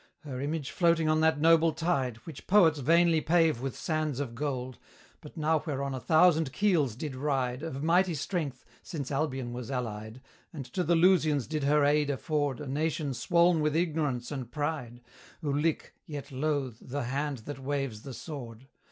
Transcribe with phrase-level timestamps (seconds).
[0.21, 4.79] Her image floating on that noble tide, Which poets vainly pave with sands of gold,
[5.21, 10.19] But now whereon a thousand keels did ride Of mighty strength, since Albion was allied,
[10.51, 15.01] And to the Lusians did her aid afford A nation swoll'n with ignorance and pride,
[15.41, 18.67] Who lick, yet loathe, the hand that waves the sword.